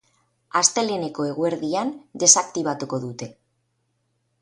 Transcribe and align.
Asteleheneko 0.61 1.27
eguerdian 1.33 1.93
desaktibatuko 2.25 3.05
dute. 3.09 3.33